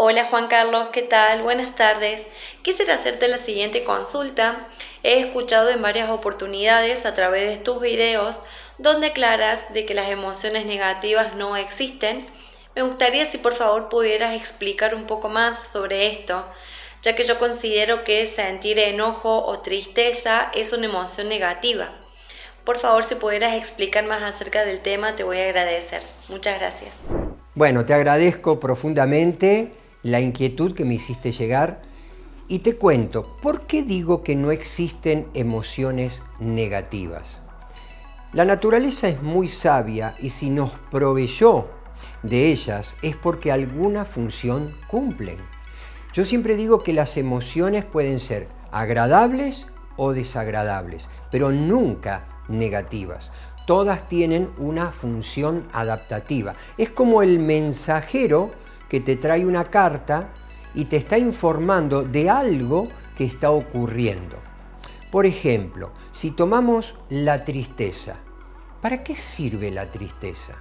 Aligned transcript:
Hola 0.00 0.26
Juan 0.26 0.46
Carlos, 0.46 0.90
¿qué 0.92 1.02
tal? 1.02 1.42
Buenas 1.42 1.74
tardes. 1.74 2.24
Quisiera 2.62 2.94
hacerte 2.94 3.26
la 3.26 3.36
siguiente 3.36 3.82
consulta. 3.82 4.68
He 5.02 5.18
escuchado 5.18 5.70
en 5.70 5.82
varias 5.82 6.08
oportunidades 6.08 7.04
a 7.04 7.14
través 7.14 7.50
de 7.50 7.56
tus 7.56 7.80
videos 7.80 8.42
donde 8.78 9.08
aclaras 9.08 9.72
de 9.72 9.84
que 9.84 9.94
las 9.94 10.08
emociones 10.08 10.66
negativas 10.66 11.34
no 11.34 11.56
existen. 11.56 12.28
Me 12.76 12.82
gustaría 12.82 13.24
si 13.24 13.38
por 13.38 13.54
favor 13.54 13.88
pudieras 13.88 14.34
explicar 14.34 14.94
un 14.94 15.06
poco 15.06 15.30
más 15.30 15.68
sobre 15.68 16.06
esto, 16.06 16.46
ya 17.02 17.16
que 17.16 17.24
yo 17.24 17.36
considero 17.40 18.04
que 18.04 18.24
sentir 18.26 18.78
enojo 18.78 19.44
o 19.46 19.58
tristeza 19.58 20.52
es 20.54 20.72
una 20.72 20.86
emoción 20.86 21.28
negativa. 21.28 21.88
Por 22.62 22.78
favor, 22.78 23.02
si 23.02 23.16
pudieras 23.16 23.56
explicar 23.56 24.04
más 24.04 24.22
acerca 24.22 24.64
del 24.64 24.78
tema, 24.78 25.16
te 25.16 25.24
voy 25.24 25.40
a 25.40 25.44
agradecer. 25.46 26.04
Muchas 26.28 26.60
gracias. 26.60 27.00
Bueno, 27.56 27.84
te 27.84 27.94
agradezco 27.94 28.60
profundamente 28.60 29.72
la 30.10 30.20
inquietud 30.20 30.74
que 30.74 30.84
me 30.84 30.94
hiciste 30.94 31.32
llegar 31.32 31.82
y 32.48 32.60
te 32.60 32.76
cuento, 32.76 33.36
¿por 33.42 33.66
qué 33.66 33.82
digo 33.82 34.22
que 34.22 34.34
no 34.34 34.50
existen 34.50 35.28
emociones 35.34 36.22
negativas? 36.40 37.42
La 38.32 38.44
naturaleza 38.44 39.08
es 39.08 39.22
muy 39.22 39.48
sabia 39.48 40.14
y 40.18 40.30
si 40.30 40.50
nos 40.50 40.72
proveyó 40.90 41.68
de 42.22 42.50
ellas 42.50 42.96
es 43.02 43.16
porque 43.16 43.52
alguna 43.52 44.04
función 44.04 44.74
cumplen. 44.86 45.38
Yo 46.12 46.24
siempre 46.24 46.56
digo 46.56 46.82
que 46.82 46.92
las 46.92 47.16
emociones 47.16 47.84
pueden 47.84 48.18
ser 48.18 48.48
agradables 48.70 49.66
o 49.96 50.12
desagradables, 50.12 51.10
pero 51.30 51.50
nunca 51.50 52.28
negativas. 52.48 53.30
Todas 53.66 54.08
tienen 54.08 54.50
una 54.56 54.92
función 54.92 55.68
adaptativa. 55.72 56.54
Es 56.78 56.88
como 56.88 57.22
el 57.22 57.38
mensajero 57.38 58.52
que 58.88 59.00
te 59.00 59.16
trae 59.16 59.44
una 59.44 59.64
carta 59.64 60.30
y 60.74 60.86
te 60.86 60.96
está 60.96 61.18
informando 61.18 62.02
de 62.02 62.30
algo 62.30 62.88
que 63.16 63.24
está 63.24 63.50
ocurriendo. 63.50 64.38
Por 65.10 65.26
ejemplo, 65.26 65.92
si 66.12 66.30
tomamos 66.30 66.94
la 67.08 67.44
tristeza, 67.44 68.16
¿para 68.80 69.02
qué 69.02 69.14
sirve 69.14 69.70
la 69.70 69.90
tristeza? 69.90 70.54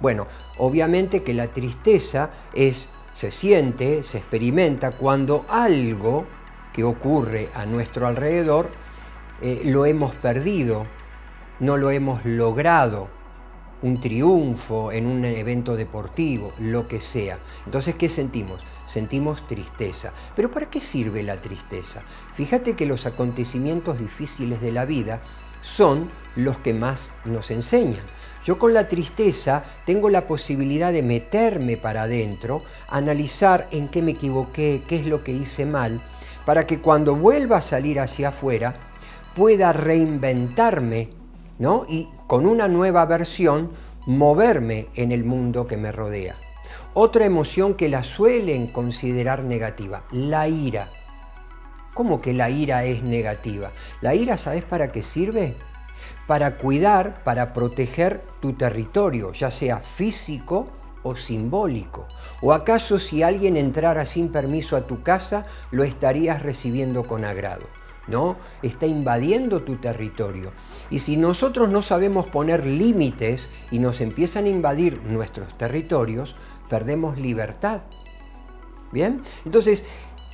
Bueno, 0.00 0.26
obviamente 0.58 1.22
que 1.22 1.34
la 1.34 1.48
tristeza 1.48 2.30
es, 2.54 2.88
se 3.12 3.30
siente, 3.30 4.02
se 4.02 4.18
experimenta 4.18 4.92
cuando 4.92 5.44
algo 5.48 6.26
que 6.72 6.84
ocurre 6.84 7.50
a 7.54 7.66
nuestro 7.66 8.06
alrededor 8.06 8.70
eh, 9.42 9.62
lo 9.64 9.86
hemos 9.86 10.14
perdido, 10.14 10.86
no 11.60 11.76
lo 11.76 11.90
hemos 11.90 12.24
logrado, 12.24 13.08
un 13.82 14.00
triunfo 14.00 14.92
en 14.92 15.06
un 15.06 15.24
evento 15.24 15.76
deportivo, 15.76 16.52
lo 16.58 16.88
que 16.88 17.00
sea. 17.00 17.38
Entonces, 17.64 17.96
¿qué 17.96 18.08
sentimos? 18.08 18.60
Sentimos 18.86 19.46
tristeza. 19.46 20.12
Pero 20.34 20.50
¿para 20.50 20.70
qué 20.70 20.80
sirve 20.80 21.22
la 21.22 21.40
tristeza? 21.40 22.02
Fíjate 22.34 22.74
que 22.74 22.86
los 22.86 23.06
acontecimientos 23.06 23.98
difíciles 23.98 24.60
de 24.60 24.72
la 24.72 24.84
vida 24.84 25.20
son 25.62 26.10
los 26.36 26.58
que 26.58 26.74
más 26.74 27.10
nos 27.24 27.50
enseñan. 27.50 28.02
Yo 28.44 28.58
con 28.58 28.74
la 28.74 28.88
tristeza 28.88 29.62
tengo 29.86 30.10
la 30.10 30.26
posibilidad 30.26 30.92
de 30.92 31.02
meterme 31.02 31.76
para 31.76 32.02
adentro, 32.02 32.62
analizar 32.88 33.68
en 33.70 33.88
qué 33.88 34.02
me 34.02 34.12
equivoqué, 34.12 34.82
qué 34.88 34.96
es 34.96 35.06
lo 35.06 35.22
que 35.22 35.32
hice 35.32 35.64
mal, 35.64 36.02
para 36.44 36.66
que 36.66 36.80
cuando 36.80 37.14
vuelva 37.14 37.58
a 37.58 37.62
salir 37.62 38.00
hacia 38.00 38.28
afuera 38.28 38.74
pueda 39.34 39.72
reinventarme 39.72 41.21
y 41.88 42.08
con 42.26 42.46
una 42.46 42.68
nueva 42.68 43.04
versión 43.06 43.70
moverme 44.06 44.88
en 44.94 45.12
el 45.12 45.24
mundo 45.24 45.66
que 45.66 45.76
me 45.76 45.92
rodea. 45.92 46.36
Otra 46.94 47.24
emoción 47.24 47.74
que 47.74 47.88
la 47.88 48.02
suelen 48.02 48.66
considerar 48.66 49.44
negativa, 49.44 50.04
la 50.10 50.48
ira. 50.48 50.90
¿Cómo 51.94 52.20
que 52.20 52.32
la 52.32 52.50
ira 52.50 52.84
es 52.84 53.02
negativa? 53.02 53.72
La 54.00 54.14
ira, 54.14 54.36
¿sabes 54.36 54.64
para 54.64 54.90
qué 54.92 55.02
sirve? 55.02 55.56
Para 56.26 56.56
cuidar, 56.56 57.22
para 57.22 57.52
proteger 57.52 58.24
tu 58.40 58.54
territorio, 58.54 59.32
ya 59.32 59.50
sea 59.50 59.78
físico 59.78 60.68
o 61.02 61.16
simbólico. 61.16 62.08
¿O 62.40 62.52
acaso 62.52 62.98
si 62.98 63.22
alguien 63.22 63.56
entrara 63.56 64.06
sin 64.06 64.30
permiso 64.30 64.76
a 64.76 64.86
tu 64.86 65.02
casa, 65.02 65.46
lo 65.70 65.84
estarías 65.84 66.42
recibiendo 66.42 67.06
con 67.06 67.24
agrado? 67.24 67.66
¿No? 68.06 68.36
Está 68.62 68.86
invadiendo 68.86 69.62
tu 69.62 69.76
territorio. 69.76 70.52
Y 70.90 70.98
si 70.98 71.16
nosotros 71.16 71.68
no 71.68 71.82
sabemos 71.82 72.26
poner 72.26 72.66
límites 72.66 73.48
y 73.70 73.78
nos 73.78 74.00
empiezan 74.00 74.46
a 74.46 74.50
invadir 74.50 75.02
nuestros 75.02 75.56
territorios, 75.56 76.36
perdemos 76.68 77.18
libertad. 77.18 77.82
¿Bien? 78.92 79.22
Entonces, 79.44 79.84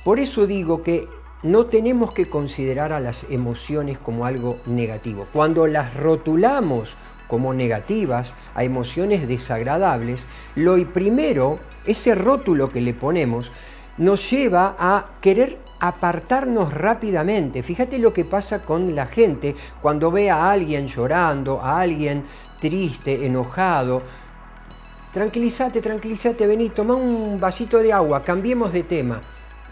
por 0.03 0.19
eso 0.19 0.47
digo 0.47 0.83
que 0.83 1.07
no 1.43 1.67
tenemos 1.67 2.11
que 2.11 2.29
considerar 2.29 2.91
a 2.91 2.99
las 2.99 3.25
emociones 3.29 3.97
como 3.97 4.25
algo 4.25 4.57
negativo. 4.65 5.27
Cuando 5.31 5.67
las 5.67 5.95
rotulamos 5.95 6.97
como 7.27 7.53
negativas, 7.53 8.35
a 8.55 8.63
emociones 8.63 9.27
desagradables, 9.27 10.27
lo 10.55 10.75
primero, 10.91 11.59
ese 11.85 12.15
rótulo 12.15 12.71
que 12.71 12.81
le 12.81 12.93
ponemos, 12.93 13.51
nos 13.97 14.29
lleva 14.29 14.75
a 14.79 15.11
querer 15.21 15.59
apartarnos 15.79 16.73
rápidamente. 16.73 17.63
Fíjate 17.63 17.99
lo 17.99 18.13
que 18.13 18.25
pasa 18.25 18.63
con 18.63 18.95
la 18.95 19.07
gente 19.07 19.55
cuando 19.81 20.11
ve 20.11 20.29
a 20.29 20.51
alguien 20.51 20.87
llorando, 20.87 21.61
a 21.61 21.79
alguien 21.79 22.23
triste, 22.59 23.25
enojado. 23.25 24.01
Tranquilízate, 25.11 25.81
tranquilízate, 25.81 26.45
vení, 26.45 26.69
toma 26.69 26.95
un 26.95 27.39
vasito 27.39 27.79
de 27.79 27.93
agua, 27.93 28.23
cambiemos 28.23 28.73
de 28.73 28.83
tema. 28.83 29.21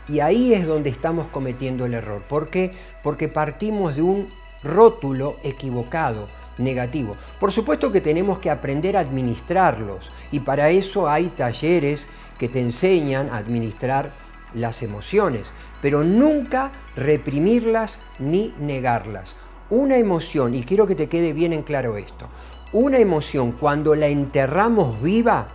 Y 0.07 0.21
ahí 0.21 0.53
es 0.53 0.65
donde 0.65 0.89
estamos 0.89 1.27
cometiendo 1.27 1.85
el 1.85 1.93
error. 1.93 2.23
¿Por 2.23 2.49
qué? 2.49 2.71
Porque 3.03 3.27
partimos 3.27 3.95
de 3.97 4.01
un 4.01 4.29
rótulo 4.63 5.35
equivocado, 5.43 6.27
negativo. 6.57 7.15
Por 7.39 7.51
supuesto 7.51 7.91
que 7.91 8.01
tenemos 8.01 8.39
que 8.39 8.49
aprender 8.49 8.97
a 8.97 9.01
administrarlos 9.01 10.11
y 10.31 10.39
para 10.39 10.69
eso 10.69 11.07
hay 11.09 11.27
talleres 11.27 12.07
que 12.39 12.47
te 12.47 12.59
enseñan 12.59 13.29
a 13.29 13.37
administrar 13.37 14.26
las 14.53 14.83
emociones, 14.83 15.53
pero 15.81 16.03
nunca 16.03 16.71
reprimirlas 16.95 17.99
ni 18.19 18.53
negarlas. 18.59 19.35
Una 19.69 19.97
emoción, 19.97 20.55
y 20.55 20.63
quiero 20.63 20.87
que 20.87 20.95
te 20.95 21.09
quede 21.09 21.33
bien 21.33 21.53
en 21.53 21.63
claro 21.63 21.97
esto, 21.97 22.29
una 22.71 22.99
emoción 22.99 23.53
cuando 23.53 23.95
la 23.95 24.07
enterramos 24.07 25.01
viva 25.01 25.49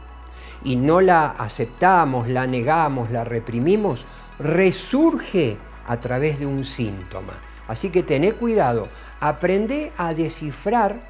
y 0.64 0.76
no 0.76 1.00
la 1.00 1.30
aceptamos, 1.30 2.28
la 2.28 2.46
negamos, 2.46 3.10
la 3.10 3.24
reprimimos, 3.24 4.06
resurge 4.38 5.56
a 5.86 5.98
través 5.98 6.38
de 6.38 6.46
un 6.46 6.64
síntoma. 6.64 7.34
Así 7.68 7.90
que 7.90 8.02
tené 8.02 8.32
cuidado, 8.32 8.88
aprende 9.20 9.92
a 9.96 10.14
descifrar 10.14 11.08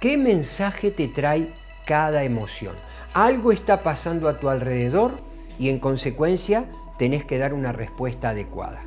qué 0.00 0.16
mensaje 0.16 0.90
te 0.90 1.08
trae 1.08 1.52
cada 1.86 2.24
emoción. 2.24 2.74
Algo 3.14 3.52
está 3.52 3.82
pasando 3.82 4.28
a 4.28 4.38
tu 4.38 4.48
alrededor 4.48 5.12
y 5.58 5.68
en 5.68 5.78
consecuencia 5.78 6.66
tenés 6.98 7.24
que 7.24 7.38
dar 7.38 7.54
una 7.54 7.72
respuesta 7.72 8.30
adecuada. 8.30 8.84